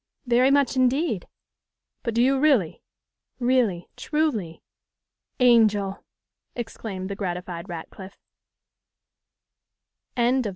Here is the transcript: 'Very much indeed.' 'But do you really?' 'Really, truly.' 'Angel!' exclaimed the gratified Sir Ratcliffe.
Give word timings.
'Very 0.25 0.49
much 0.49 0.75
indeed.' 0.75 1.27
'But 2.01 2.15
do 2.15 2.23
you 2.23 2.39
really?' 2.39 2.81
'Really, 3.37 3.87
truly.' 3.95 4.63
'Angel!' 5.39 6.03
exclaimed 6.55 7.07
the 7.07 7.15
gratified 7.15 7.67
Sir 7.67 7.69
Ratcliffe. 7.69 8.17